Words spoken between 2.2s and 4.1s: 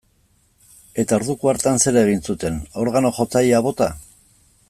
zuten, organo-jotzailea bota?